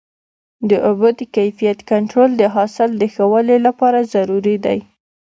د 0.69 0.71
اوبو 0.87 1.07
د 1.19 1.21
کیفیت 1.35 1.79
کنټرول 1.91 2.29
د 2.37 2.43
حاصل 2.55 2.89
د 2.97 3.03
ښه 3.13 3.25
والي 3.31 3.57
لپاره 3.67 4.09
ضروري 4.13 4.57
دی. 4.65 4.79